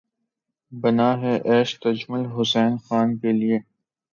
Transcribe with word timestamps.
بنا 0.71 1.09
ہے 1.21 1.33
عیش 1.45 1.69
تجمل 1.79 2.23
حسین 2.35 2.71
خاں 2.85 3.05
کے 3.21 3.31
لیے 3.31 3.57